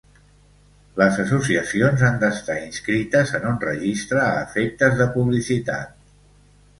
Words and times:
Les 0.99 1.17
associacions 1.23 2.05
han 2.07 2.15
d'estar 2.23 2.55
inscrites 2.61 3.33
en 3.41 3.45
un 3.49 3.59
registre 3.65 4.23
a 4.23 4.31
efectes 4.47 4.97
de 5.03 5.07
publicitat. 5.19 5.93